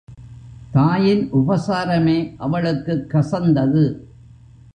தாயின் 0.71 1.33
உபசாரமே 1.33 2.33
அவளுக்குக் 2.37 3.05
கசந்தது. 3.09 3.97